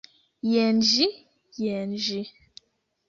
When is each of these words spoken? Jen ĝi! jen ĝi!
Jen 0.53 0.79
ĝi! 0.93 1.07
jen 1.67 1.95
ĝi! 2.07 2.21